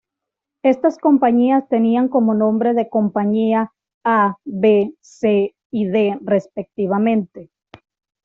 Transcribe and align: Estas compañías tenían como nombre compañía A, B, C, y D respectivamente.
Estas 0.63 0.97
compañías 0.97 1.69
tenían 1.69 2.07
como 2.07 2.33
nombre 2.33 2.73
compañía 2.89 3.71
A, 4.03 4.35
B, 4.45 4.95
C, 4.99 5.53
y 5.69 5.85
D 5.89 6.17
respectivamente. 6.23 7.51